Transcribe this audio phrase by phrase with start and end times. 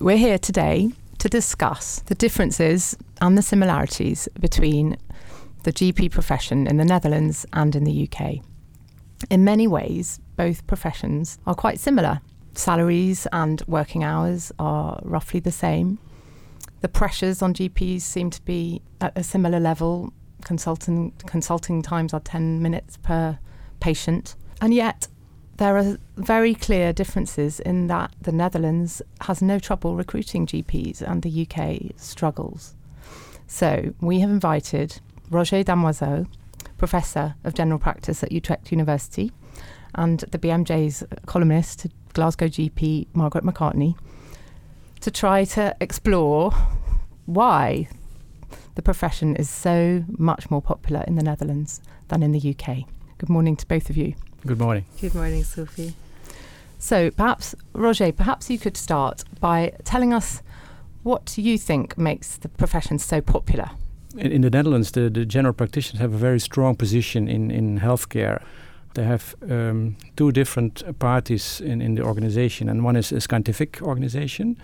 [0.00, 4.96] We're here today to discuss the differences and the similarities between
[5.64, 8.36] the GP profession in the Netherlands and in the UK.
[9.28, 12.20] In many ways, both professions are quite similar.
[12.54, 15.98] Salaries and working hours are roughly the same.
[16.80, 20.12] The pressures on GPs seem to be at a similar level.
[20.44, 23.36] Consulting, consulting times are 10 minutes per
[23.80, 24.36] patient.
[24.60, 25.08] And yet,
[25.58, 31.22] there are very clear differences in that the Netherlands has no trouble recruiting GPs and
[31.22, 32.74] the UK struggles.
[33.48, 36.26] So, we have invited Roger Damoiseaux,
[36.76, 39.32] Professor of General Practice at Utrecht University,
[39.96, 43.96] and the BMJ's columnist, Glasgow GP Margaret McCartney,
[45.00, 46.52] to try to explore
[47.26, 47.88] why
[48.76, 52.84] the profession is so much more popular in the Netherlands than in the UK.
[53.18, 54.14] Good morning to both of you.
[54.46, 54.84] Good morning.
[55.00, 55.94] Good morning, Sophie.
[56.78, 60.42] So, perhaps, Roger, perhaps you could start by telling us
[61.02, 63.70] what you think makes the profession so popular.
[64.16, 67.80] In, in the Netherlands, the, the general practitioners have a very strong position in, in
[67.80, 68.40] healthcare.
[68.94, 73.82] They have um, two different parties in, in the organization, and one is a scientific
[73.82, 74.56] organization.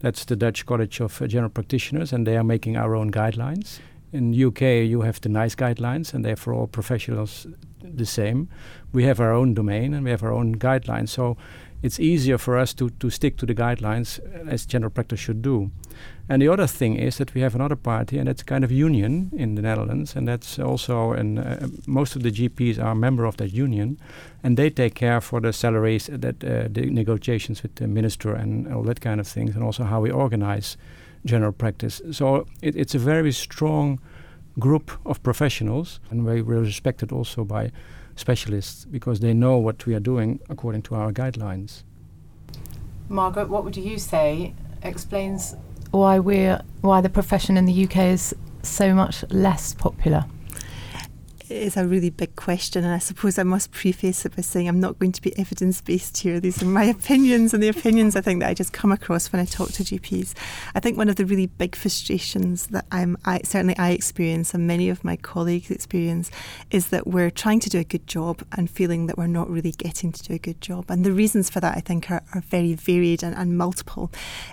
[0.00, 3.80] That's the Dutch College of uh, General Practitioners, and they are making our own guidelines.
[4.12, 7.46] In UK, you have the NICE guidelines, and they're for all professionals
[7.82, 8.48] the same.
[8.92, 11.36] We have our own domain and we have our own guidelines, so
[11.82, 15.70] it's easier for us to, to stick to the guidelines as general practice should do.
[16.28, 19.30] And the other thing is that we have another party, and that's kind of union
[19.36, 23.24] in the Netherlands, and that's also, and uh, most of the GPs are a member
[23.24, 23.98] of that union,
[24.44, 28.72] and they take care for the salaries, that uh, the negotiations with the minister, and
[28.72, 30.76] all that kind of things, and also how we organize
[31.24, 32.00] general practice.
[32.12, 34.00] So it, it's a very strong
[34.58, 37.72] group of professionals, and we are respected also by
[38.16, 41.82] specialists because they know what we are doing according to our guidelines.
[43.08, 45.54] Margaret, what would you say explains
[45.90, 50.24] why we're why the profession in the UK is so much less popular?
[51.52, 54.80] Is a really big question, and I suppose I must preface it by saying I'm
[54.80, 56.40] not going to be evidence based here.
[56.40, 59.40] These are my opinions, and the opinions I think that I just come across when
[59.40, 60.34] I talk to GPs.
[60.74, 64.66] I think one of the really big frustrations that I'm I, certainly I experience, and
[64.66, 66.30] many of my colleagues experience,
[66.70, 69.72] is that we're trying to do a good job and feeling that we're not really
[69.72, 70.90] getting to do a good job.
[70.90, 74.10] And the reasons for that, I think, are, are very varied and, and multiple.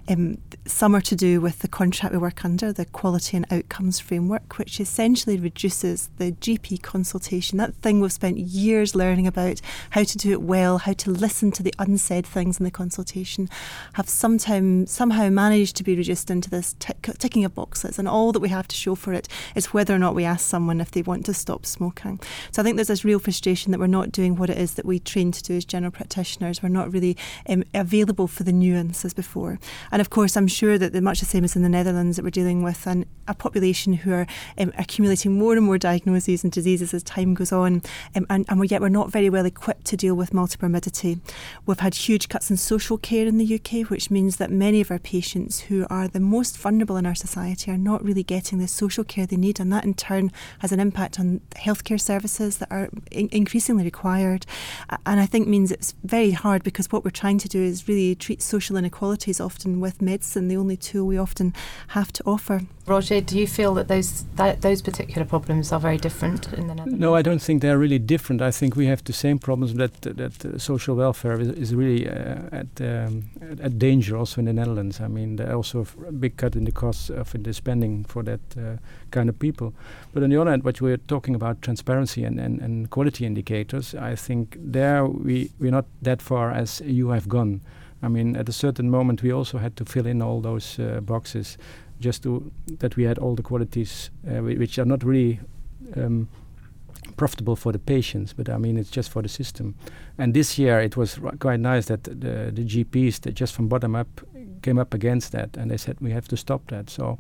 [0.07, 3.99] Um, some are to do with the contract we work under, the Quality and Outcomes
[3.99, 9.61] Framework, which essentially reduces the GP consultation, that thing we've spent years learning about,
[9.91, 13.47] how to do it well, how to listen to the unsaid things in the consultation,
[13.93, 17.99] have sometimes somehow managed to be reduced into this tick, ticking of boxes.
[17.99, 20.45] And all that we have to show for it is whether or not we ask
[20.47, 22.19] someone if they want to stop smoking.
[22.51, 24.85] So I think there's this real frustration that we're not doing what it is that
[24.85, 26.63] we train to do as general practitioners.
[26.63, 27.15] We're not really
[27.47, 29.59] um, available for the nuances before.
[29.91, 32.23] And of course, I'm sure that the, much the same as in the Netherlands, that
[32.23, 34.27] we're dealing with an, a population who are
[34.57, 37.81] um, accumulating more and more diagnoses and diseases diseases as time goes on,
[38.15, 41.19] um, and, and yet we're not very well equipped to deal with multimorbidity.
[41.65, 44.91] We've had huge cuts in social care in the UK, which means that many of
[44.91, 48.67] our patients who are the most vulnerable in our society are not really getting the
[48.67, 52.71] social care they need, and that in turn has an impact on healthcare services that
[52.71, 54.45] are in- increasingly required.
[55.05, 58.15] And I think means it's very hard because what we're trying to do is really
[58.15, 61.53] treat social inequalities often with medicine, the only tool we often
[61.89, 62.61] have to offer.
[62.85, 66.75] Roger, do you feel that those that those particular problems are very different in the
[66.75, 66.99] Netherlands?
[66.99, 68.41] No, I don't think they're really different.
[68.41, 72.07] I think we have the same problems that that uh, social welfare is, is really
[72.07, 73.23] uh, at, um,
[73.61, 74.99] at danger also in the Netherlands.
[74.99, 78.39] I mean, there also a big cut in the costs of the spending for that
[78.57, 78.77] uh,
[79.11, 79.73] kind of people.
[80.13, 83.95] But on the other hand, what we're talking about transparency and, and, and quality indicators,
[83.95, 87.61] I think there we we're not that far as you have gone.
[88.01, 91.01] I mean, at a certain moment, we also had to fill in all those uh,
[91.01, 91.57] boxes
[91.99, 95.39] just to that we had all the qualities uh, which are not really
[95.97, 96.27] um,
[97.17, 99.75] profitable for the patients, but I mean it's just for the system.
[100.17, 103.95] And this year it was quite nice that the, the GPs that just from bottom
[103.95, 104.21] up
[104.61, 106.89] came up against that, and they said we have to stop that.
[106.89, 107.17] So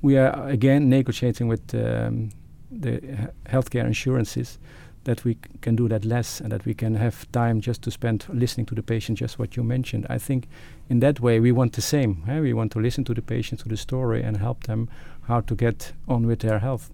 [0.00, 2.30] we are again negotiating with um,
[2.70, 3.00] the
[3.46, 4.58] healthcare insurances
[5.04, 8.24] that we can do that less and that we can have time just to spend
[8.28, 10.06] listening to the patient, just what you mentioned.
[10.08, 10.48] I think
[10.88, 12.22] in that way we want the same.
[12.28, 12.40] Eh?
[12.40, 14.88] We want to listen to the patient, to the story, and help them
[15.22, 16.92] how to get on with their health.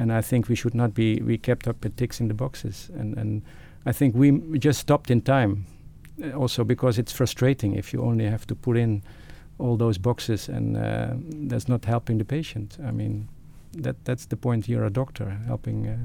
[0.00, 2.90] And I think we should not be we kept up with ticks in the boxes.
[2.94, 3.42] And, and
[3.84, 5.66] I think we, we just stopped in time,
[6.24, 9.02] uh, also because it's frustrating if you only have to put in
[9.58, 11.10] all those boxes and uh,
[11.48, 12.78] that's not helping the patient.
[12.82, 13.28] I mean,
[13.74, 14.68] that that's the point.
[14.68, 15.86] You're a doctor helping.
[15.86, 15.96] Uh,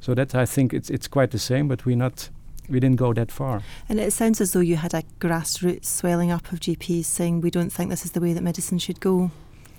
[0.00, 2.30] so that I think it's it's quite the same, but we're not
[2.70, 3.62] we didn't go that far.
[3.88, 7.50] And it sounds as though you had a grassroots swelling up of GPs saying we
[7.50, 9.30] don't think this is the way that medicine should go.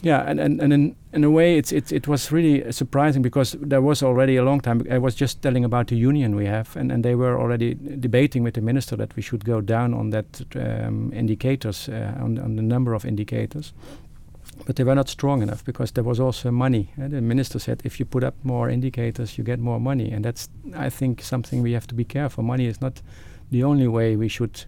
[0.04, 3.54] Yeah, and, and, and in, in a way, it's, it's, it was really surprising because
[3.62, 4.86] there was already a long time.
[4.92, 8.44] I was just telling about the union we have, and, and they were already debating
[8.44, 12.58] with the minister that we should go down on that um, indicators, uh, on, on
[12.58, 13.72] the number of indicators.
[14.66, 16.90] But they were not strong enough because there was also money.
[17.02, 20.26] Uh, the minister said if you put up more indicators, you get more money, and
[20.26, 22.44] that's I think something we have to be careful.
[22.44, 23.02] Money is not
[23.52, 24.66] the only way we should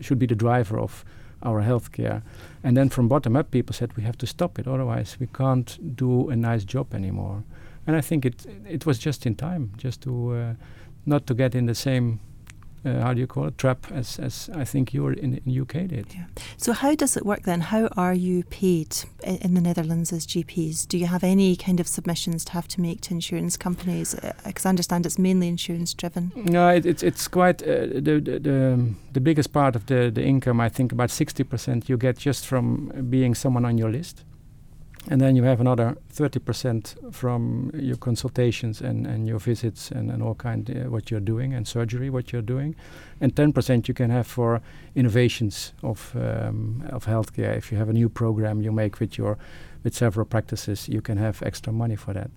[0.00, 1.04] should be the driver of
[1.42, 2.22] our healthcare.
[2.62, 5.96] And then from bottom up, people said we have to stop it, otherwise we can't
[5.96, 7.44] do a nice job anymore.
[7.86, 10.54] And I think it it was just in time, just to uh,
[11.06, 12.20] not to get in the same
[12.88, 15.60] uh, how do you call it trap as, as I think you were in, in
[15.60, 16.06] UK did.
[16.14, 16.24] Yeah.
[16.56, 17.60] So how does it work then?
[17.60, 20.86] How are you paid in, the Netherlands as GPs?
[20.86, 24.14] Do you have any kind of submissions to have to make to insurance companies?
[24.44, 26.32] Because uh, I understand it's mainly insurance driven.
[26.34, 30.22] No, it, it's it's quite uh, the, the, the the biggest part of the the
[30.22, 30.60] income.
[30.60, 34.24] I think about sixty percent you get just from being someone on your list
[35.10, 40.22] and then you have another 30% from your consultations and, and your visits and, and
[40.22, 42.76] all kind uh, what you're doing and surgery what you're doing.
[43.20, 44.60] And 10% you can have for
[44.94, 47.56] innovations of um, of healthcare.
[47.56, 49.38] If you have a new program you make with your
[49.82, 52.30] with several practices you can have extra money for that.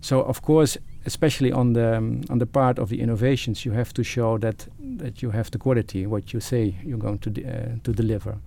[0.00, 3.92] So of course especially on the um, on the part of the innovations you have
[3.94, 4.68] to show that
[4.98, 8.38] that you have the quality what you say you're going to uh, to deliver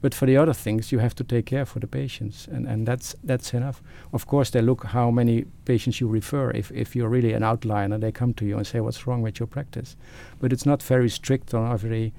[0.00, 2.86] but for the other things, you have to take care for the patients, and, and
[2.86, 3.82] that's that's enough.
[4.12, 6.50] Of course, they look how many patients you refer.
[6.50, 9.40] If if you're really an outlier, they come to you and say what's wrong with
[9.40, 9.96] your practice.
[10.40, 12.12] But it's not very strict on every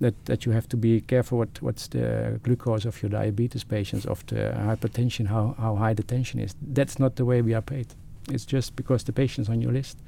[0.00, 4.04] that, that you have to be careful what, what's the glucose of your diabetes patients,
[4.06, 6.54] of the hypertension, how, how high the tension is.
[6.60, 7.86] That's not the way we are paid.
[8.30, 9.98] It's just because the patient's on your list.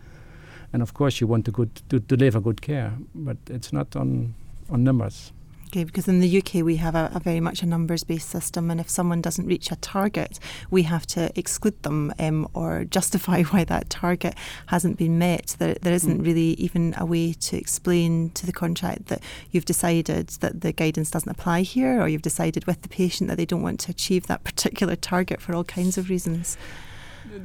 [0.73, 4.35] And of course, you want to, good, to deliver good care, but it's not on,
[4.69, 5.33] on numbers.
[5.77, 8.71] Okay, because in the UK we have a, a very much a numbers based system,
[8.71, 10.39] and if someone doesn't reach a target,
[10.71, 14.35] we have to exclude them um, or justify why that target
[14.69, 15.55] hasn't been met.
[15.59, 16.25] There, there isn't mm.
[16.25, 21.11] really even a way to explain to the contract that you've decided that the guidance
[21.11, 24.29] doesn't apply here, or you've decided with the patient that they don't want to achieve
[24.29, 26.57] that particular target for all kinds of reasons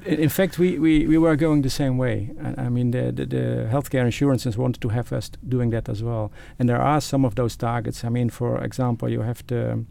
[0.06, 2.32] in fact, we, we, we were going the same way.
[2.44, 6.02] I, I mean, the, the, the, healthcare insurances wanted to have us doing that as
[6.04, 6.32] well.
[6.60, 8.04] And there are some of those targets.
[8.04, 9.86] I mean, for example, you have the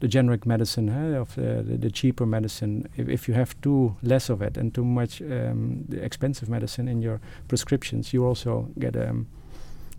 [0.00, 2.88] the generic medicine huh, of the, the, the, cheaper medicine.
[2.96, 7.02] If, if you have too less of it and too much um, expensive medicine in
[7.02, 9.26] your prescriptions, you also get a um,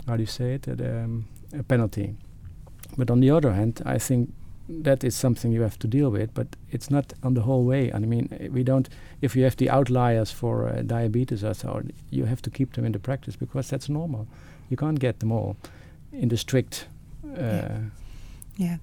[0.07, 1.27] how do you say it um,
[1.57, 2.15] a penalty.
[2.97, 4.33] But on the other hand, I think
[4.83, 7.89] that is something you have to deal with, but it's not on the whole way.
[7.89, 8.89] And I mean, eh, we don't.
[9.21, 12.85] If you have the outliers for uh, diabetes or so, you have to keep them
[12.85, 14.27] in the practice because that's normal.
[14.69, 15.57] You can't get them all
[16.11, 16.87] in the strict
[17.25, 17.77] uh, yeah.
[18.61, 18.77] Yeah,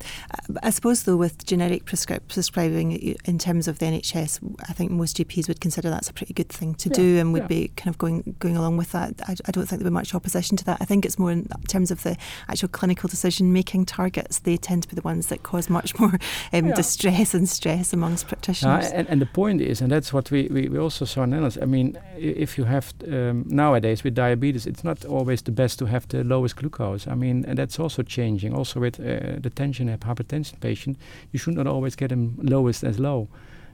[0.65, 2.91] I suppose though with generic prescri- prescribing
[3.25, 6.49] in terms of the NHS, I think most GPs would consider that's a pretty good
[6.49, 7.47] thing to yeah, do and would yeah.
[7.47, 9.15] be kind of going going along with that.
[9.29, 10.79] I, I, don't think there would be much opposition to that.
[10.81, 12.17] I think it's more in terms of the
[12.49, 14.41] actual clinical decision making targets.
[14.41, 16.19] They tend to be the ones that cause much more
[16.53, 16.75] um, yeah.
[16.75, 18.87] distress and stress amongst practitioners.
[18.87, 21.33] Uh, and, and, the point is, and that's what we, we, we also saw in
[21.33, 21.63] analysis.
[21.63, 25.87] I mean, if you have um, nowadays with diabetes, it's not always the best to
[25.87, 27.07] have the lowest glucose.
[27.07, 28.55] I mean, and that's also changing.
[28.55, 30.99] Also with uh, the tension, a hypertension patient,
[31.33, 33.29] you should not always get them lowest as low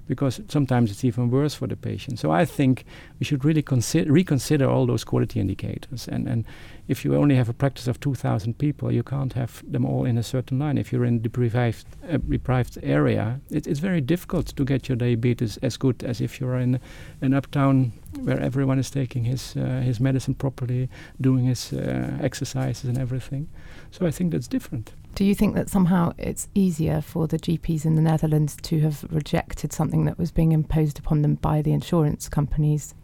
[0.06, 2.18] because sometimes it's even worse for the patient.
[2.18, 2.84] So I think
[3.18, 6.08] we should really consider, reconsider all those quality indicators.
[6.08, 6.44] And, and
[6.88, 10.18] if you only have a practice of 2,000 people, you can't have them all in
[10.18, 10.76] a certain line.
[10.76, 14.96] If you're in a deprived, uh, deprived area, it, it's very difficult to get your
[14.96, 16.80] diabetes as good as if you're in
[17.22, 20.90] an uptown where everyone is taking his, uh, his medicine properly,
[21.20, 23.48] doing his uh, exercises and everything.
[23.90, 24.92] So I think that's different.
[25.14, 29.04] Do you think that somehow it's easier for the GPs in the Netherlands to have
[29.10, 32.94] rejected something that was being imposed upon them by the insurance companies,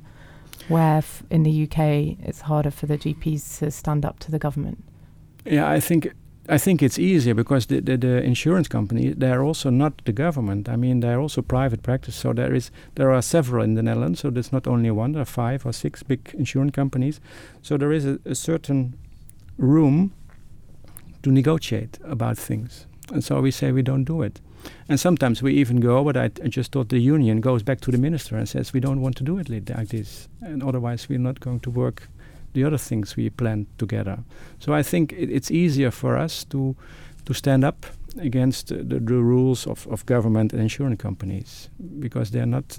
[0.67, 4.41] where f- in the UK it's harder for the GPs to stand up to the
[4.41, 4.83] government?
[5.45, 6.13] Yeah, I think
[6.49, 10.69] I think it's easier because the, the, the, insurance company they're also not the government.
[10.69, 12.17] I mean they're also private practice.
[12.17, 14.19] So there is there are several in the Netherlands.
[14.21, 15.13] So there's not only one.
[15.13, 17.21] There are five or six big insurance companies.
[17.63, 18.97] So there is a, a certain
[19.59, 20.13] room
[21.23, 22.87] to negotiate about things.
[23.13, 24.41] And so we say we don't do it.
[24.89, 27.91] And sometimes we even go, but I, I, just thought the union goes back to
[27.91, 30.29] the minister and says we don't want to do it like this.
[30.43, 32.09] And otherwise we're not going to work
[32.53, 34.19] the other things we planned together.
[34.59, 36.77] So I think it, it's easier for us to
[37.27, 37.87] to stand up
[38.19, 42.79] against the, the, the rules of, of government and insurance companies because they're not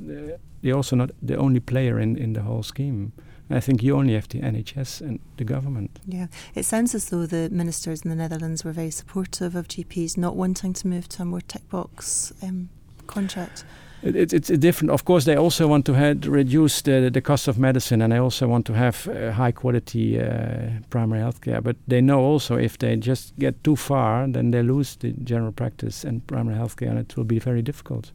[0.62, 3.14] they're also not the only player in, in the whole scheme
[3.54, 6.00] I think you only have the NHS and the government.
[6.08, 10.18] Yeah, it sounds as though the ministers in the Netherlands were very supportive of GPs
[10.18, 12.70] not wanting to move to a more tick box um,
[13.08, 13.64] contract.
[14.04, 14.90] It, it, it's different.
[14.92, 18.18] Of course, they also want to had reduce the, the cost of medicine, and they
[18.18, 21.62] also want to have uh, high quality uh, primary health care.
[21.62, 25.52] But they know also if they just get too far, then they lose the general
[25.52, 28.12] practice and primary health care, and it will be very difficult.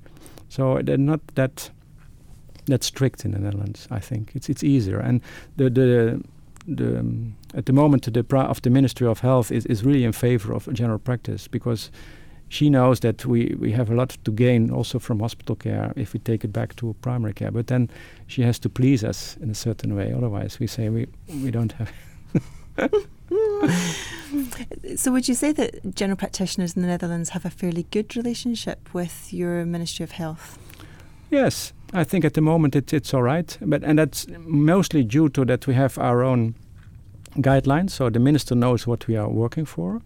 [0.49, 1.71] So they're not that
[2.67, 3.89] that strict in the Netherlands.
[3.91, 5.21] I think it's it's easier, and
[5.57, 6.23] the the
[6.69, 10.13] the um, at the moment the of the Ministry of Health is, is really in
[10.13, 11.91] favor of general practice because
[12.49, 16.13] she knows that we, we have a lot to gain also from hospital care if
[16.13, 17.51] we take it back to primary care.
[17.51, 17.91] But then
[18.27, 20.13] she has to please us in a certain way.
[20.13, 21.07] Otherwise, we say we,
[21.43, 21.93] we don't have.
[24.97, 28.93] so, would you say that general practitioners in the Netherlands have a fairly good relationship
[28.93, 30.59] with your Ministry of Health?
[31.31, 33.57] Yes, I think at the moment it, it's all right.
[33.61, 36.55] But and that's mostly due to that we have our own
[37.37, 40.01] guidelines, so the minister knows what we are working for.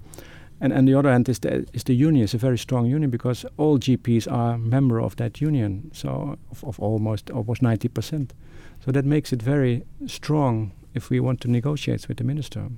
[0.61, 3.11] And on the other hand, is the, is the union is a very strong union
[3.11, 8.35] because all GPs are member of that union, so of, of almost almost ninety percent.
[8.85, 12.69] So that makes it very strong if we want to negotiate with the minister.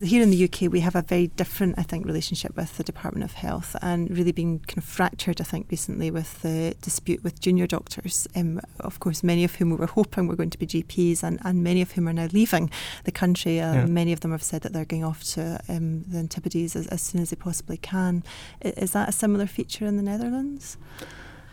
[0.00, 3.24] Here in the UK, we have a very different, I think, relationship with the Department
[3.24, 7.40] of Health, and really been kind of fractured, I think, recently with the dispute with
[7.40, 8.28] junior doctors.
[8.36, 11.40] Um, of course, many of whom we were hoping were going to be GPs, and,
[11.44, 12.70] and many of whom are now leaving
[13.04, 13.58] the country.
[13.58, 13.86] Uh, yeah.
[13.86, 17.02] Many of them have said that they're going off to um, the Antipodes as, as
[17.02, 18.22] soon as they possibly can.
[18.60, 20.76] Is that a similar feature in the Netherlands?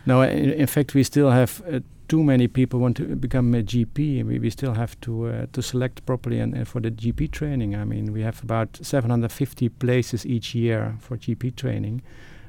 [0.06, 3.62] No, in, in fact, we still have uh, too many people want to become a
[3.62, 4.24] GP.
[4.24, 7.74] We, we still have to uh, to select properly and, and, for the GP training.
[7.74, 12.02] I mean, we have about 750 places each year for GP training,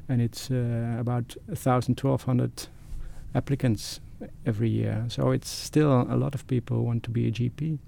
[0.09, 2.67] and it's uh, about 1,000, 1,200
[3.35, 3.99] applicants
[4.45, 5.05] every year.
[5.09, 7.79] So it's still a lot of people want to be a GP.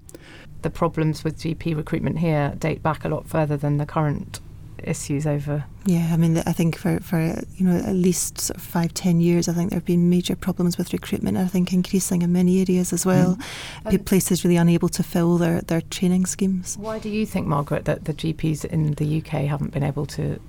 [0.62, 4.40] The problems with GP recruitment here date back a lot further than the current
[4.84, 5.64] issues over.
[5.86, 7.18] Yeah, I mean, I think for, for
[7.56, 10.36] you know at least sort of five, ten years, I think there have been major
[10.36, 11.36] problems with recruitment.
[11.36, 13.38] I think increasing in many areas as well.
[13.84, 14.04] Mm.
[14.04, 16.76] Places really unable to fill their, their training schemes.
[16.78, 20.40] Why do you think, Margaret, that the GPs in the UK haven't been able to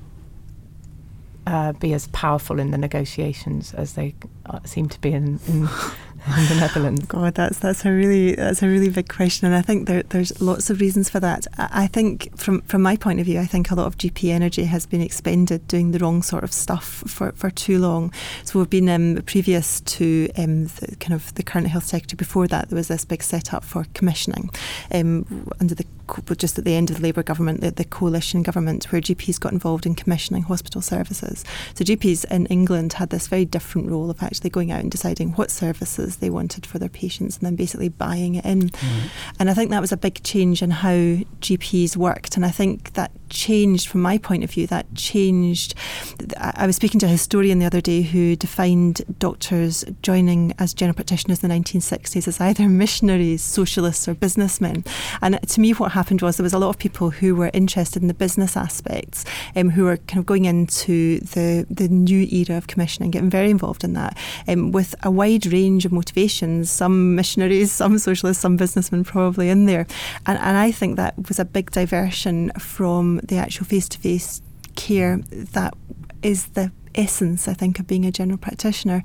[1.47, 4.13] uh, be as powerful in the negotiations as they
[4.45, 5.67] uh, seem to be in, in
[6.25, 7.05] in the Netherlands?
[7.05, 10.39] God, that's that's a really that's a really big question, and I think there, there's
[10.41, 11.47] lots of reasons for that.
[11.57, 14.65] I, think from from my point of view, I think a lot of GP energy
[14.65, 18.13] has been expended doing the wrong sort of stuff for, for too long.
[18.43, 22.17] So we've been um, previous to um, the kind of the current health secretary.
[22.17, 24.49] Before that, there was this big setup for commissioning
[24.91, 25.85] um, under the
[26.37, 29.53] just at the end of the Labour government, the, the coalition government, where GPs got
[29.53, 31.43] involved in commissioning hospital services.
[31.73, 35.31] So GPs in England had this very different role of actually going out and deciding
[35.33, 38.69] what services they wanted for their patients and then basically buying it in.
[38.69, 39.09] Mm.
[39.39, 42.35] And I think that was a big change in how GPs worked.
[42.35, 45.73] And I think that changed, from my point of view, that changed.
[46.37, 50.95] I was speaking to a historian the other day who defined doctors joining as general
[50.95, 54.83] practitioners in the 1960s as either missionaries, socialists, or businessmen.
[55.21, 58.01] And to me, what happened was there was a lot of people who were interested
[58.01, 62.57] in the business aspects, um, who were kind of going into the, the new era
[62.57, 64.17] of commissioning, getting very involved in that,
[64.47, 69.65] um, with a wide range of motivations, some missionaries, some socialists, some businessmen probably in
[69.65, 69.85] there.
[70.25, 74.41] And, and I think that was a big diversion from the actual face to face
[74.75, 75.73] care that
[76.23, 79.03] is the essence, I think, of being a general practitioner.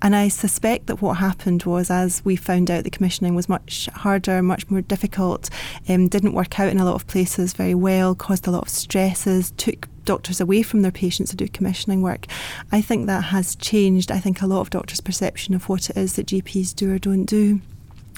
[0.00, 3.86] And I suspect that what happened was, as we found out, the commissioning was much
[3.94, 5.50] harder, much more difficult,
[5.88, 8.68] um, didn't work out in a lot of places very well, caused a lot of
[8.68, 12.26] stresses, took doctors away from their patients to do commissioning work.
[12.70, 15.96] I think that has changed, I think, a lot of doctors' perception of what it
[15.96, 17.60] is that GPs do or don't do.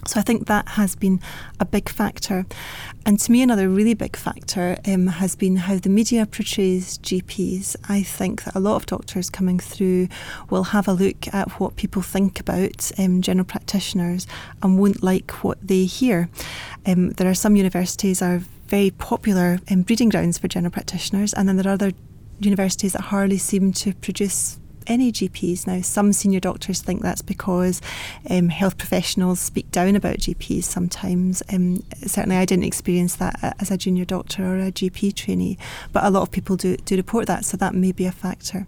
[0.07, 1.21] So I think that has been
[1.61, 2.47] a big factor.
[3.07, 7.77] And to me, another really big factor um, has been how the media portrays GPs.
[7.89, 10.09] I think that a lot of doctors coming through
[10.51, 14.27] will have a look at what people think about um, general practitioners
[14.63, 16.29] and won't like what they hear.
[16.87, 21.49] Um, there are some universities are very popular um, breeding grounds for general practitioners, and
[21.49, 21.93] then there are other
[22.41, 25.67] universities that hardly seem to produce any GPs.
[25.67, 27.81] Now, some senior doctors think that's because
[28.29, 31.43] um, health professionals speak down about GPs sometimes.
[31.53, 35.59] Um, certainly, I didn't experience that as a junior doctor or a GP trainee,
[35.93, 38.67] but a lot of people do, do report that, so that may be a factor.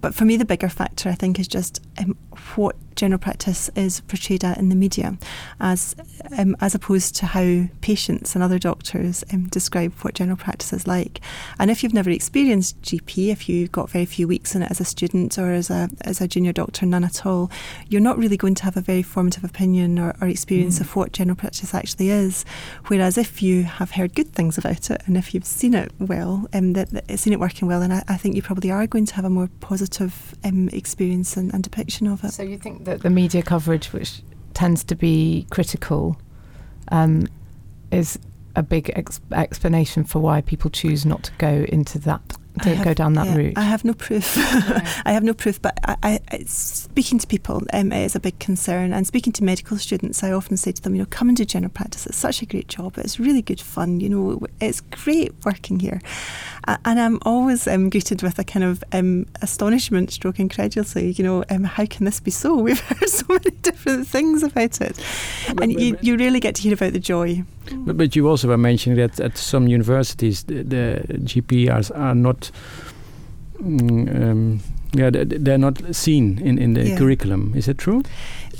[0.00, 2.16] But for me, the bigger factor, I think, is just um,
[2.56, 5.16] what general practice is portrayed in the media,
[5.60, 5.94] as
[6.36, 10.86] um, as opposed to how patients and other doctors um, describe what general practice is
[10.86, 11.20] like.
[11.58, 14.80] And if you've never experienced GP, if you've got very few weeks in it as
[14.80, 17.50] a student or as a as a junior doctor, none at all,
[17.88, 20.82] you're not really going to have a very formative opinion or, or experience mm.
[20.82, 22.44] of what general practice actually is.
[22.86, 26.48] Whereas if you have heard good things about it and if you've seen it well,
[26.52, 29.06] um, that, that seen it working well, then I, I, think you probably are going
[29.06, 32.32] to have a more positive um, experience and, and depiction of it.
[32.32, 34.22] So you think that the media coverage, which
[34.54, 36.20] tends to be critical,
[36.90, 37.26] um,
[37.90, 38.18] is
[38.56, 42.84] a big ex- explanation for why people choose not to go into that to have,
[42.84, 43.52] go down that yeah, route?
[43.56, 44.34] I have no proof.
[44.38, 48.92] I have no proof, but I, I, speaking to people um, is a big concern.
[48.92, 51.44] And speaking to medical students, I often say to them, you know, come and do
[51.44, 52.06] general practice.
[52.06, 52.98] It's such a great job.
[52.98, 54.00] It's really good fun.
[54.00, 56.00] You know, it's great working here.
[56.84, 61.12] and I'm always um, greeted with a kind of um, astonishment, stroke incredulity.
[61.12, 62.54] You know, um, how can this be so?
[62.60, 64.96] We've heard so many different things about it,
[65.48, 67.44] but, and but, you, you really get to hear about the joy.
[67.72, 72.49] But, but you also were mentioning that at some universities the, the GPs are not.
[73.58, 74.60] Mm, um,
[74.92, 76.98] yeah, they're not seen in, in the yeah.
[76.98, 77.52] curriculum.
[77.54, 78.02] Is it true?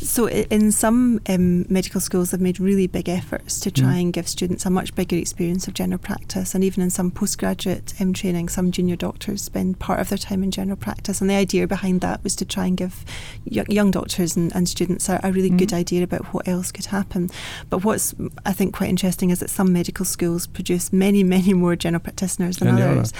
[0.02, 4.00] So, in some um, medical schools, they've made really big efforts to try mm.
[4.00, 6.54] and give students a much bigger experience of general practice.
[6.54, 10.42] And even in some postgraduate um, training, some junior doctors spend part of their time
[10.42, 11.20] in general practice.
[11.20, 13.04] And the idea behind that was to try and give
[13.44, 15.58] young doctors and, and students a, a really mm.
[15.58, 17.28] good idea about what else could happen.
[17.68, 18.14] But what's,
[18.46, 22.56] I think, quite interesting is that some medical schools produce many, many more general practitioners
[22.56, 23.12] than and others.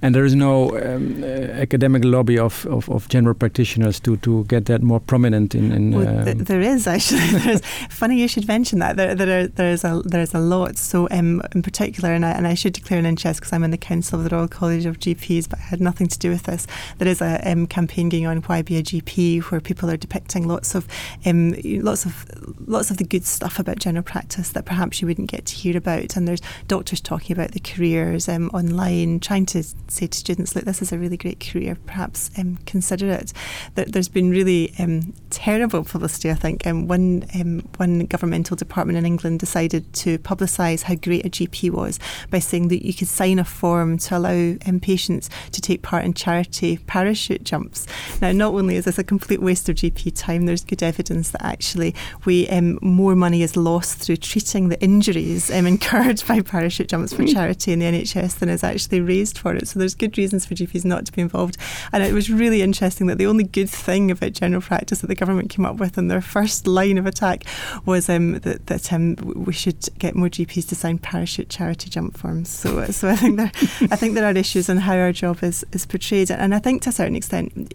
[0.00, 4.44] And there is no um, uh, academic lobby of, of, of, general practitioners to, to
[4.44, 5.70] get that more prominent in.
[5.70, 7.20] in well, uh, th- there is actually.
[7.30, 7.60] There's,
[7.90, 8.96] funny you should mention that.
[8.96, 10.76] There, there, are, there is a there is a lot.
[10.76, 13.70] So um, in particular, and I, and I should declare an interest because I'm in
[13.70, 16.44] the council of the Royal College of GPs, but I had nothing to do with
[16.44, 16.66] this.
[16.98, 20.46] There is a um, campaign going on, Why Be a GP, where people are depicting
[20.46, 20.86] lots of
[21.24, 22.26] um, lots of
[22.66, 25.76] lots of the good stuff about general practice that perhaps you wouldn't get to hear
[25.76, 26.16] about.
[26.16, 30.64] And there's doctors talking about the careers um, online, trying to say to students, look,
[30.64, 33.32] this is a really great career, perhaps um, consider it.
[33.74, 36.66] There's been really um, terrible publicity, I think.
[36.66, 41.70] Um, one, um, one governmental department in England decided to publicise how great a GP
[41.70, 41.98] was
[42.30, 46.04] by saying that you could sign a form to allow um, patients to take part
[46.04, 47.86] in charity parachute jumps.
[48.20, 51.44] Now, not only is this a complete waste of GP time, there's good evidence that
[51.44, 56.88] actually we um, more money is lost through treating the injuries um, incurred by parachute
[56.88, 59.68] jumps for charity in the NHS than is actually raised for it.
[59.68, 61.56] So there's good reasons for GPs not to be involved.
[61.92, 65.14] And it was really interesting that the only good thing about general practice that the
[65.14, 67.44] government came up with in their first line of attack
[67.86, 72.16] was um, that, that um, we should get more GPs to sign parachute charity jump
[72.16, 72.48] forms.
[72.48, 73.52] So, so I think there,
[73.90, 76.82] I think there are issues in how our job is, is portrayed, and I think
[76.82, 77.74] to a certain extent,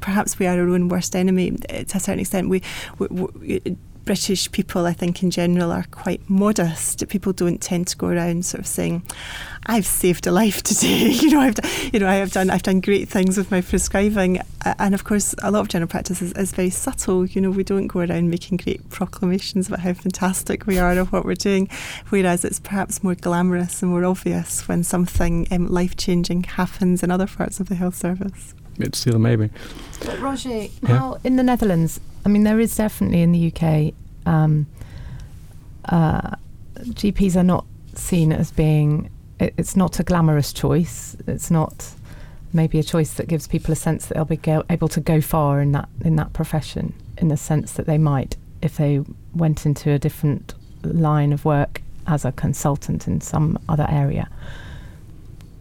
[0.00, 1.50] perhaps we are our own worst enemy.
[1.52, 2.62] To a certain extent, we,
[2.98, 7.06] we, we British people, I think, in general, are quite modest.
[7.08, 9.02] People don't tend to go around sort of saying,
[9.66, 11.56] "I've saved a life today." you know, I've,
[11.92, 14.40] you know, I have done, I've done great things with my prescribing.
[14.78, 17.26] And of course, a lot of general practice is, is very subtle.
[17.26, 21.12] You know, we don't go around making great proclamations about how fantastic we are of
[21.12, 21.68] what we're doing.
[22.08, 27.10] Whereas it's perhaps more glamorous and more obvious when something um, life changing happens in
[27.10, 28.54] other parts of the health service.
[28.78, 29.50] It's still maybe.
[30.04, 30.68] But Roger, yeah.
[30.82, 31.98] how in the Netherlands?
[32.26, 33.94] I mean, there is definitely in the UK,
[34.26, 34.66] um,
[35.84, 36.32] uh,
[36.74, 39.10] GPs are not seen as being.
[39.38, 41.16] It, it's not a glamorous choice.
[41.28, 41.88] It's not
[42.52, 45.20] maybe a choice that gives people a sense that they'll be go, able to go
[45.20, 49.64] far in that in that profession, in the sense that they might if they went
[49.64, 54.28] into a different line of work as a consultant in some other area.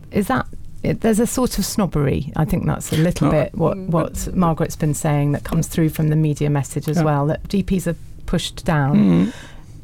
[0.10, 0.48] Is that
[0.86, 2.32] it, there's a sort of snobbery.
[2.36, 5.90] I think that's a little bit what, mm, what Margaret's been saying that comes through
[5.90, 7.04] from the media message as yeah.
[7.04, 8.98] well that GPs are pushed down.
[8.98, 9.34] Mm.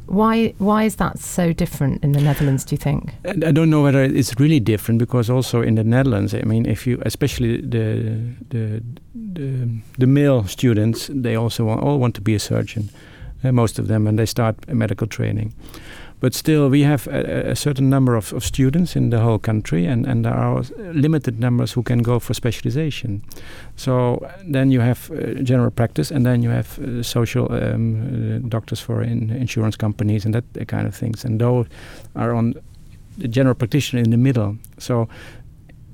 [0.05, 2.65] Why why is that so different in the Netherlands?
[2.65, 3.11] Do you think?
[3.25, 6.85] I don't know whether it's really different because also in the Netherlands, I mean, if
[6.85, 8.83] you especially the the
[9.15, 12.89] the, the male students, they also want, all want to be a surgeon,
[13.43, 15.53] uh, most of them, and they start medical training.
[16.21, 19.87] But still, we have a, a certain number of, of, students in the whole country,
[19.87, 20.61] and, and there are
[20.93, 23.23] limited numbers who can go for specialization.
[23.75, 28.47] So then you have uh, general practice, and then you have uh, social um, uh,
[28.47, 31.25] doctors for in insurance companies and that kind of things.
[31.25, 31.65] And those
[32.15, 32.53] are on
[33.17, 34.57] the general practitioner in the middle.
[34.77, 35.09] So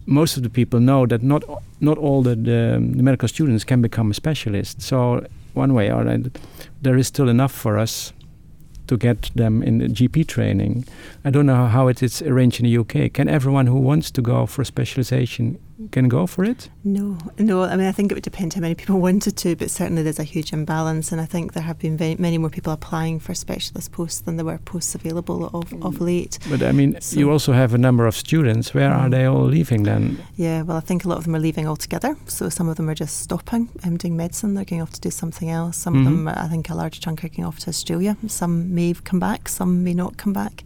[0.06, 1.44] most of the people know that not
[1.80, 4.82] not all the, the, the medical students can become a specialist.
[4.82, 6.32] So one way or another,
[6.82, 8.14] there is still enough for us
[8.88, 10.86] to get them in GP training.
[11.24, 13.14] I don't know how it is arranged in the UK.
[13.14, 15.60] Can everyone who wants to go for specialization
[15.92, 16.70] can go for it?
[16.84, 17.64] No, no.
[17.64, 20.20] I mean, I think it would depend how many people wanted to, but certainly there's
[20.20, 23.34] a huge imbalance, and I think there have been very, many more people applying for
[23.34, 26.02] specialist posts than there were posts available of, of mm.
[26.02, 26.40] late.
[26.50, 28.74] But I mean, so, you also have a number of students.
[28.74, 30.24] Where are they all leaving then?
[30.36, 32.16] Yeah, well, I think a lot of them are leaving altogether.
[32.26, 34.56] So some of them are just stopping um, doing medicine.
[34.56, 35.78] They're going off to do something else.
[35.78, 36.08] Some mm-hmm.
[36.08, 38.18] of them, I think, a large chunk are going off to Australia.
[38.28, 39.48] Some may come back.
[39.48, 40.64] Some may not come back.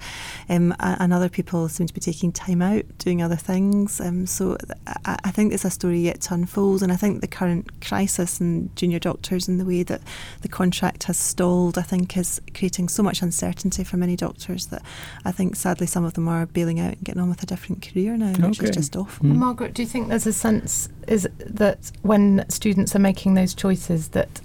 [0.49, 3.99] Um, and other people seem to be taking time out, doing other things.
[3.99, 4.57] Um, so
[5.05, 6.81] I, I think it's a story yet to unfold.
[6.83, 10.01] And I think the current crisis in junior doctors and the way that
[10.41, 14.83] the contract has stalled, I think, is creating so much uncertainty for many doctors that
[15.25, 17.81] I think sadly some of them are bailing out and getting on with a different
[17.81, 18.47] career now, okay.
[18.47, 19.25] which is just awful.
[19.25, 19.35] Mm.
[19.35, 24.09] Margaret, do you think there's a sense is that when students are making those choices
[24.09, 24.41] that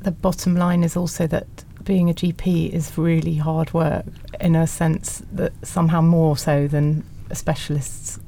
[0.00, 1.46] the bottom line is also that
[1.84, 4.04] being a GP is really hard work
[4.40, 8.18] in a sense that somehow more so than specialists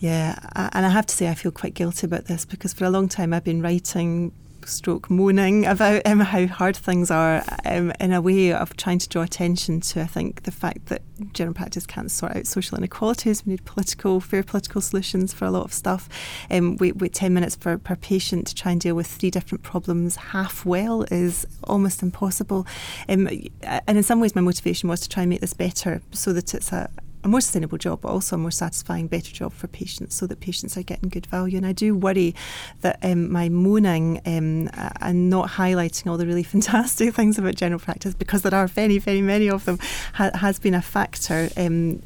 [0.00, 0.38] yeah,
[0.72, 3.06] and I have to say I feel quite guilty about this because for a long
[3.06, 4.32] time I've been writing
[4.64, 9.08] stroke moaning about um, how hard things are um, in a way of trying to
[9.08, 11.02] draw attention to I think the fact that
[11.34, 15.50] general practice can't sort out social inequalities we need political fair political solutions for a
[15.50, 16.08] lot of stuff.
[16.50, 19.62] Um, we wait 10 minutes for, per patient to try and deal with three different
[19.62, 22.66] problems half well is almost impossible.
[23.06, 23.28] Um,
[23.62, 26.54] and in some ways my motivation was to try and make this better so that
[26.54, 26.90] it's a
[27.22, 30.40] a more sustainable job, but also a more satisfying, better job for patients so that
[30.40, 31.56] patients are getting good value.
[31.56, 32.34] And I do worry
[32.80, 37.80] that um, my moaning um, and not highlighting all the really fantastic things about general
[37.80, 39.78] practice, because there are very, very many of them,
[40.14, 42.02] ha- has been a factor, um,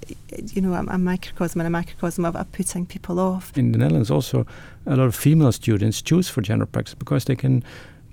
[0.52, 3.56] you know, a, a, microcosm and a microcosm of, of putting people off.
[3.56, 4.46] In the Netherlands, also,
[4.86, 7.62] a lot of female students choose for general practice because they can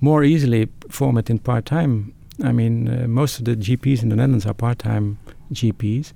[0.01, 2.13] more easily form it in part time.
[2.43, 5.17] I mean, uh, most of the GPs in the Netherlands are part time
[5.53, 6.13] GPs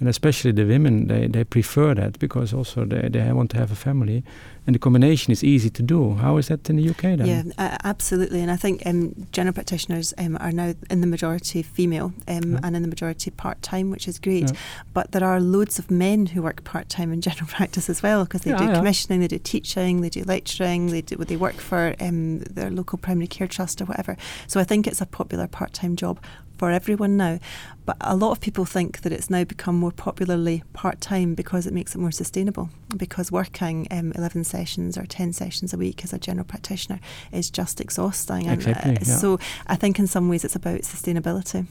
[0.00, 3.72] and especially the women they, they prefer that because also they, they want to have
[3.72, 4.22] a family.
[4.66, 6.14] And the combination is easy to do.
[6.16, 7.26] How is that in the uk then?
[7.26, 8.40] Yeah uh, absolutely.
[8.40, 12.60] And i think um, general practitioners um, are now in the majority female um, yeah.
[12.62, 14.50] and in the majority part-time which is great.
[14.50, 14.58] Yeah.
[14.92, 18.42] but there are loads of men who work part-time in general practice as well because
[18.42, 21.94] they yeah, do commissioning they do teaching they do lecturing they do they work for
[22.00, 24.16] um, their local primary care trust or whatever.
[24.46, 26.20] So i think it's a popular part-time job
[26.58, 27.38] for everyone now.
[27.86, 31.66] But a lot of people think that it's now become more popularly part time because
[31.66, 32.68] it makes it more sustainable.
[32.94, 37.00] Because working um, 11 sessions or 10 sessions a week as a general practitioner
[37.32, 38.48] is just exhausting.
[38.48, 39.16] Exactly, and, uh, yeah.
[39.16, 41.66] So I think in some ways it's about sustainability.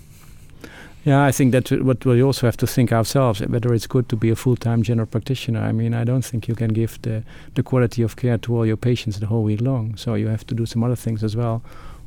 [1.04, 4.17] Yeah, I think that's what we also have to think ourselves whether it's good to
[4.17, 5.62] be a full-time general practitioner.
[5.62, 7.23] I mean, I don't think you can give the
[7.54, 9.95] the quality of care to all your patients the whole week long.
[9.95, 11.62] So you have to do some other things as well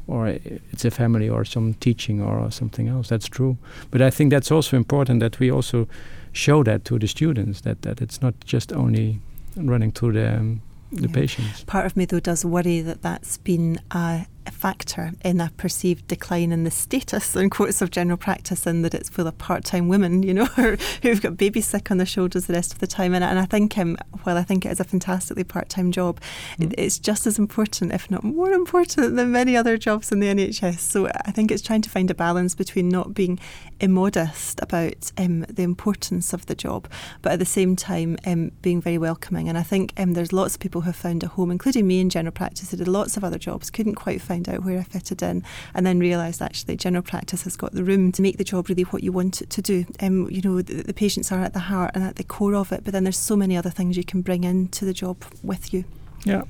[0.06, 0.28] or
[0.72, 3.08] it's a family or some teaching or something else.
[3.08, 3.56] That's true.
[3.90, 5.86] But I think that's also important that we also
[6.32, 9.20] show that to the students that, that it's not just only
[9.56, 11.14] running through the um, the yeah.
[11.14, 11.64] patients.
[11.64, 16.52] Part of me though does worry that that's been a factor in a perceived decline
[16.52, 20.22] in the status and quotes of general practice and that it's full of part-time women
[20.22, 20.44] you know
[21.02, 23.14] who've got babies sick on their shoulders the rest of the time.
[23.14, 26.20] And, and I think um, while I think it is a fantastically part-time job
[26.58, 26.72] mm.
[26.72, 30.26] it, it's just as important if not more important than many other jobs in the
[30.28, 33.38] NHS so I think it's trying to find a balance between not being
[33.80, 36.88] immodest about um, the importance of the job
[37.22, 39.48] but at the same time um, being very welcoming.
[39.48, 42.00] And I think um, there's lots of people who have found a home including me
[42.00, 44.84] in general practice who did lots of other jobs couldn't quite find out where I
[44.84, 45.42] fitted in,
[45.74, 48.86] and then realised actually general practice has got the room to make the job really
[48.92, 49.84] what you want it to do.
[50.04, 52.72] Um, you know, the, the patients are at the heart and at the core of
[52.72, 55.74] it, but then there's so many other things you can bring into the job with
[55.74, 55.84] you.
[56.24, 56.42] Yeah.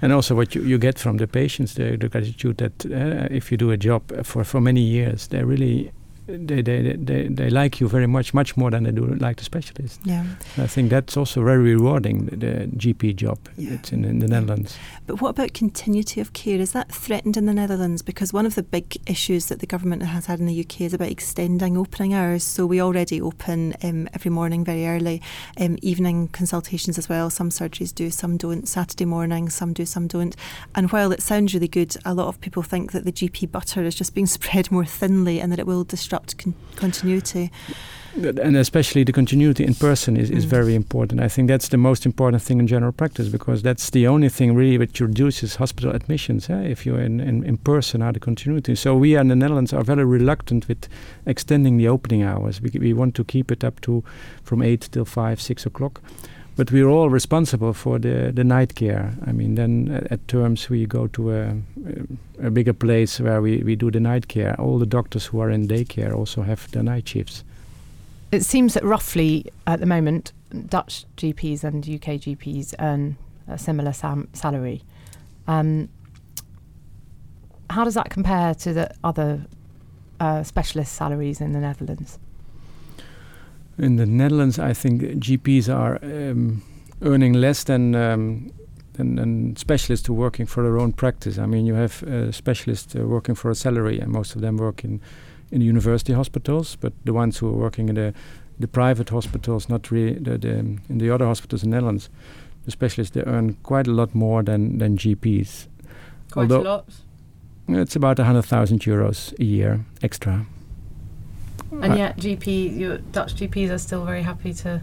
[0.00, 3.52] And also, what you, you get from the patients, the, the gratitude that uh, if
[3.52, 5.92] you do a job for, for many years, they really
[6.26, 9.44] they, they, they, they like you very much, much more than they do like the
[9.44, 10.00] specialist.
[10.04, 10.24] Yeah.
[10.56, 13.72] I think that's also very rewarding, the, the GP job yeah.
[13.74, 14.78] it's in, in the Netherlands.
[15.06, 16.60] But what about continuity of care?
[16.60, 18.02] Is that threatened in the Netherlands?
[18.02, 20.94] Because one of the big issues that the government has had in the UK is
[20.94, 22.44] about extending opening hours.
[22.44, 25.20] So we already open um, every morning very early,
[25.60, 27.30] um, evening consultations as well.
[27.30, 28.68] Some surgeries do, some don't.
[28.68, 30.36] Saturday morning, some do, some don't.
[30.74, 33.82] And while it sounds really good, a lot of people think that the GP butter
[33.82, 37.50] is just being spread more thinly and that it will disrupt con- continuity.
[38.14, 40.48] And especially the continuity in person is, is mm.
[40.50, 41.20] very important.
[41.20, 44.54] I think that's the most important thing in general practice because that's the only thing
[44.54, 46.50] really which reduces hospital admissions.
[46.50, 46.60] Eh?
[46.60, 48.74] If you're in, in, in person, are the continuity.
[48.74, 50.88] So we in the Netherlands are very reluctant with
[51.24, 52.60] extending the opening hours.
[52.60, 54.04] We, we want to keep it up to
[54.42, 56.02] from 8 till 5, 6 o'clock
[56.56, 59.14] but we're all responsible for the, the night care.
[59.26, 61.56] I mean, then at, at terms we go to a,
[62.42, 64.60] a, bigger place where we, we do the night care.
[64.60, 67.44] All the doctors who are in daycare also have the night shifts.
[68.30, 70.32] It seems that roughly at the moment
[70.68, 73.16] Dutch GPs and UK GPs earn
[73.48, 74.82] a similar sam- salary.
[75.46, 75.88] Um,
[77.70, 79.46] how does that compare to the other
[80.20, 82.18] uh, specialist salaries in the Netherlands?
[83.78, 86.62] In the Netherlands, I think GPs are um,
[87.00, 88.52] earning less than, um,
[88.94, 91.38] than, than specialists who are working for their own practice.
[91.38, 94.56] I mean, you have uh, specialists uh, working for a salary, and most of them
[94.58, 95.00] work in,
[95.50, 96.76] in university hospitals.
[96.76, 98.14] But the ones who are working in the
[98.58, 100.58] the private hospitals, not really the, the
[100.88, 102.08] in the other hospitals in the Netherlands,
[102.64, 105.66] the specialists they earn quite a lot more than than GPs.
[106.30, 106.84] Quite Although a lot.
[107.68, 110.46] It's about hundred thousand euros a year extra.
[111.80, 114.82] And yet, GP, your Dutch GPs are still very happy to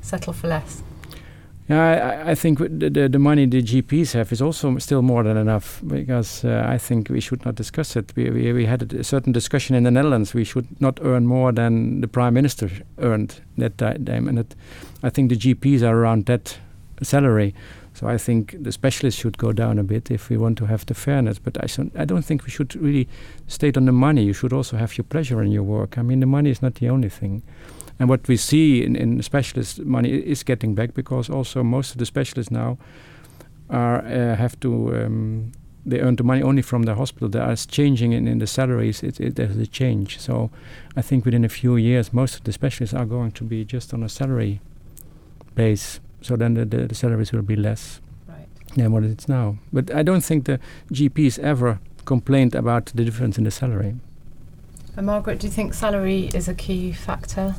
[0.00, 0.82] settle for less.
[1.68, 5.22] Yeah, I, I think the, the, the money the GPs have is also still more
[5.22, 8.12] than enough because uh, I think we should not discuss it.
[8.14, 10.34] We, we, we had a certain discussion in the Netherlands.
[10.34, 14.54] We should not earn more than the prime minister earned that time, and it,
[15.02, 16.58] I think the GPs are around that
[17.02, 17.54] salary.
[17.94, 20.84] So I think the specialists should go down a bit if we want to have
[20.84, 21.38] the fairness.
[21.38, 21.68] But I,
[22.00, 23.08] I don't think we should really
[23.46, 24.24] state on the money.
[24.24, 25.96] You should also have your pleasure in your work.
[25.96, 27.42] I mean, the money is not the only thing.
[27.98, 31.98] And what we see in, in specialist money is getting back because also most of
[31.98, 32.78] the specialists now
[33.70, 35.52] are uh, have to um,
[35.86, 37.28] they earn the money only from the hospital.
[37.28, 39.02] There is changing in, in the salaries.
[39.02, 40.18] It, it, there's a change.
[40.18, 40.50] So
[40.96, 43.92] I think within a few years, most of the specialists are going to be just
[43.92, 44.60] on a salary
[45.54, 46.00] base.
[46.24, 48.48] So then the, the, the salaries will be less right.
[48.76, 49.58] than what it's now.
[49.74, 50.58] But I don't think the
[50.90, 53.96] GPs ever complained about the difference in the salary.
[54.96, 57.56] And Margaret, do you think salary is a key factor?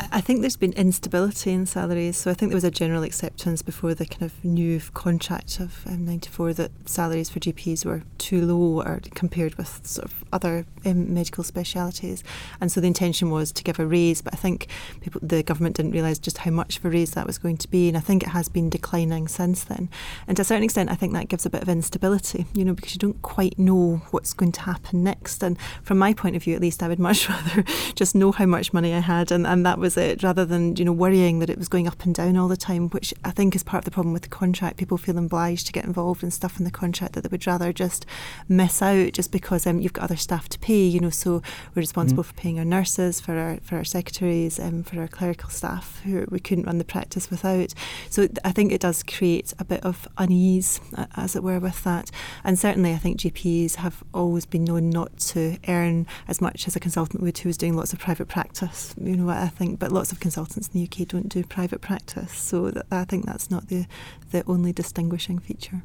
[0.00, 2.16] I think there's been instability in salaries.
[2.16, 5.86] So I think there was a general acceptance before the kind of new contract of
[5.86, 10.66] um, 94 that salaries for GPs were too low or compared with sort of other
[10.86, 12.22] um, medical specialities.
[12.60, 14.68] And so the intention was to give a raise, but I think
[15.00, 17.68] people, the government didn't realise just how much of a raise that was going to
[17.68, 17.88] be.
[17.88, 19.90] And I think it has been declining since then.
[20.28, 22.74] And to a certain extent, I think that gives a bit of instability, you know,
[22.74, 25.42] because you don't quite know what's going to happen next.
[25.42, 28.46] And from my point of view, at least, I would much rather just know how
[28.46, 31.50] much money I had and, and that was it rather than you know worrying that
[31.50, 33.84] it was going up and down all the time which I think is part of
[33.84, 34.76] the problem with the contract.
[34.76, 37.72] People feel obliged to get involved in stuff in the contract that they would rather
[37.72, 38.06] just
[38.48, 41.42] miss out just because um, you've got other staff to pay you know so
[41.74, 42.34] we're responsible mm-hmm.
[42.34, 46.00] for paying our nurses for our for our secretaries and um, for our clerical staff
[46.04, 47.74] who we couldn't run the practice without.
[48.10, 50.80] So I think it does create a bit of unease
[51.16, 52.10] as it were with that.
[52.44, 56.76] And certainly I think GPs have always been known not to earn as much as
[56.76, 59.92] a consultant would who was doing lots of private practice you know I think but
[59.92, 62.32] lots of consultants in the UK don't do private practice.
[62.32, 63.86] So that, I think that's not the,
[64.30, 65.82] the only distinguishing feature.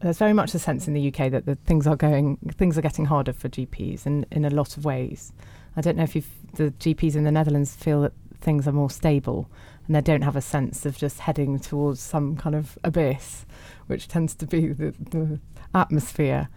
[0.00, 2.82] There's very much a sense in the UK that the things are going, things are
[2.82, 5.32] getting harder for GPs in, in a lot of ways.
[5.76, 6.12] I don't know if
[6.54, 9.48] the GPs in the Netherlands feel that things are more stable
[9.86, 13.46] and they don't have a sense of just heading towards some kind of abyss,
[13.86, 15.40] which tends to be the, the
[15.74, 16.48] atmosphere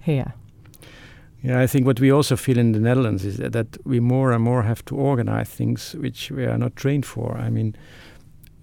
[0.00, 0.34] here.
[1.44, 4.32] Yeah, I think what we also feel in the Netherlands is that, that, we more
[4.32, 7.36] and more have to organize things which we are not trained for.
[7.36, 7.76] I mean,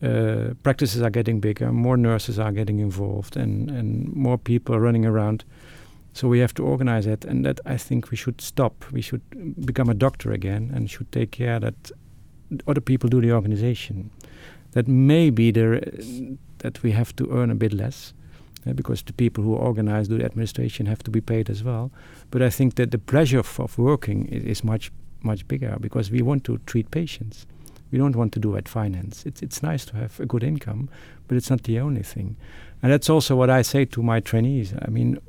[0.02, 4.80] uh, practices are getting bigger, more nurses are getting involved, and, and more people are
[4.80, 5.44] running around.
[6.13, 8.84] So we have to organize it, and that I think we should stop.
[8.91, 9.22] We should
[9.63, 11.91] become a doctor again and should take care that
[12.65, 14.10] other people do the organization.
[14.72, 15.84] That maybe there,
[16.58, 18.13] that we have to earn a bit less
[18.65, 21.91] because the people who organize, do the administration, have to be paid as well.
[22.30, 24.91] But I think that the pleasure of, of working is, is, much
[25.24, 27.45] much bigger because we want to treat patients.
[27.91, 29.26] We don't want to do at finance.
[29.26, 30.89] It's it's nice to have a good income,
[31.28, 32.36] but it's not the only thing.
[32.82, 34.74] And that's also what I say to my trainees.
[34.82, 35.19] I mean,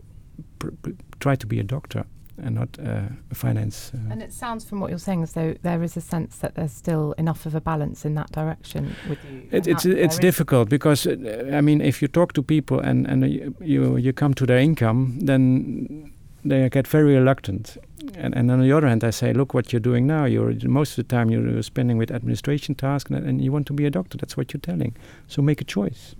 [1.20, 2.04] try to be a doctor
[2.38, 3.92] and not uh, finance.
[3.94, 4.12] Uh.
[4.12, 6.72] And it sounds from what you're saying as though there is a sense that there's
[6.72, 9.42] still enough of a balance in that direction with you.
[9.50, 13.30] It, it's it's difficult because uh, I mean, if you talk to people and and
[13.60, 16.12] you you come to their income, then
[16.44, 17.76] they get very reluctant.
[18.16, 20.24] And, and on the other hand, I say, look, what you're doing now.
[20.24, 23.72] You're most of the time you're spending with administration tasks, and, and you want to
[23.72, 24.18] be a doctor.
[24.18, 24.96] That's what you're telling.
[25.28, 26.16] So make a choice.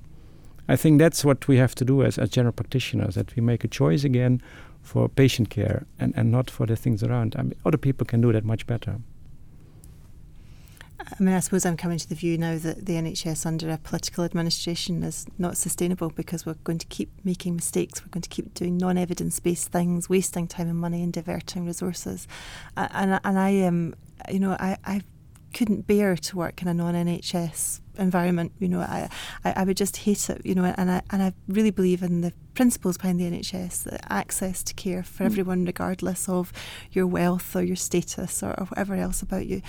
[0.69, 3.17] I think that's what we have to do as, as general practitioners.
[3.17, 4.41] That we make a choice again
[4.83, 7.35] for patient care and, and not for the things around.
[7.39, 8.99] I mean, other people can do that much better.
[11.01, 13.79] I mean, I suppose I'm coming to the view now that the NHS under a
[13.79, 18.03] political administration is not sustainable because we're going to keep making mistakes.
[18.03, 22.29] We're going to keep doing non-evidence based things, wasting time and money, and diverting resources.
[22.77, 23.95] And and I am,
[24.31, 25.03] you know, I I
[25.53, 28.53] couldn't bear to work in a non NHS environment.
[28.59, 29.09] You know, I,
[29.45, 30.45] I, I, would just hate it.
[30.45, 34.13] You know, and I and I really believe in the principles behind the NHS, the
[34.13, 35.27] access to care for mm.
[35.27, 36.53] everyone, regardless of
[36.91, 39.63] your wealth or your status or, or, whatever else about you.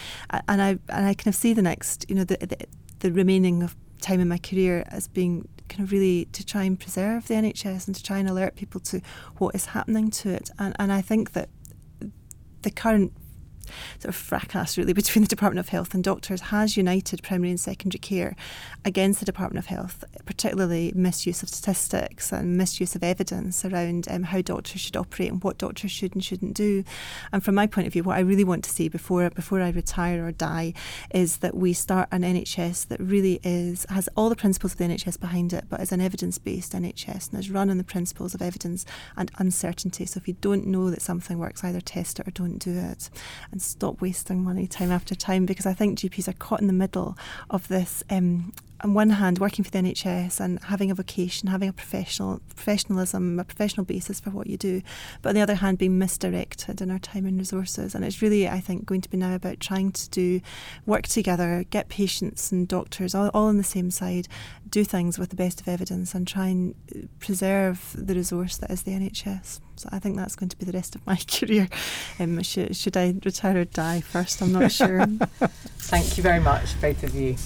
[0.48, 2.58] And I and I kind of see the next, you know, the, the,
[3.00, 6.80] the remaining of time in my career as being kind of really to try and
[6.80, 9.02] preserve the NHS and to try and alert people to
[9.38, 10.50] what is happening to it.
[10.60, 11.50] And and I think that
[12.62, 13.12] the current
[14.00, 17.60] sort of fracas really between the Department of Health and doctors has united primary and
[17.60, 18.36] secondary care
[18.86, 24.24] against the Department of Health, particularly misuse of statistics and misuse of evidence around um,
[24.24, 26.84] how doctors should operate and what doctors should and shouldn't do.
[27.32, 29.70] And from my point of view, what I really want to see before before I
[29.70, 30.74] retire or die
[31.14, 34.86] is that we start an NHS that really is has all the principles of the
[34.86, 38.42] NHS behind it, but is an evidence-based NHS and is run on the principles of
[38.42, 40.06] evidence and uncertainty.
[40.06, 43.10] So if you don't know that something works, either test it or don't do it
[43.54, 46.74] and stop wasting money time after time because I think GPs are caught in the
[46.74, 47.16] middle
[47.52, 48.52] of this um,
[48.84, 53.40] on one hand, working for the NHS and having a vocation, having a professional professionalism,
[53.40, 54.82] a professional basis for what you do,
[55.22, 57.96] but on the other hand, being misdirected in our time and resources.
[57.96, 60.42] And it's really, I think, going to be now about trying to do
[60.86, 64.28] work together, get patients and doctors all, all on the same side,
[64.70, 66.76] do things with the best of evidence, and try and
[67.20, 69.62] preserve the resource that is the NHS.
[69.78, 71.70] So I think that's going to be the rest of my career.
[72.20, 74.42] Um, should, should I retire or die first?
[74.42, 75.06] I'm not sure.
[75.80, 77.38] Thank you very much, both of you.